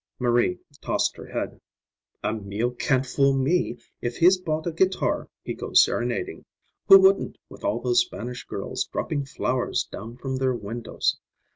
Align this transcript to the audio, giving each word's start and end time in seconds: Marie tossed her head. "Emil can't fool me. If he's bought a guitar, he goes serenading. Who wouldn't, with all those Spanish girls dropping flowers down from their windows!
Marie 0.17 0.57
tossed 0.81 1.15
her 1.15 1.27
head. 1.27 1.61
"Emil 2.23 2.71
can't 2.71 3.05
fool 3.05 3.37
me. 3.37 3.77
If 4.01 4.17
he's 4.17 4.35
bought 4.41 4.65
a 4.65 4.71
guitar, 4.71 5.29
he 5.43 5.53
goes 5.53 5.79
serenading. 5.83 6.43
Who 6.87 6.99
wouldn't, 7.01 7.37
with 7.49 7.63
all 7.63 7.79
those 7.79 7.99
Spanish 8.01 8.43
girls 8.45 8.89
dropping 8.91 9.25
flowers 9.25 9.87
down 9.91 10.17
from 10.17 10.37
their 10.37 10.55
windows! 10.55 11.19